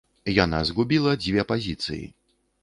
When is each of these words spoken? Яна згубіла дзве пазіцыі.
Яна 0.43 0.61
згубіла 0.69 1.13
дзве 1.23 1.45
пазіцыі. 1.53 2.01